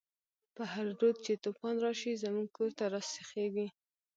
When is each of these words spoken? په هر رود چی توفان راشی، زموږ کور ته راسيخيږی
په 0.55 0.63
هر 0.71 0.87
رود 0.99 1.15
چی 1.25 1.33
توفان 1.43 1.75
راشی، 1.83 2.13
زموږ 2.23 2.47
کور 2.57 2.71
ته 2.77 2.85
راسيخيږی 2.93 3.67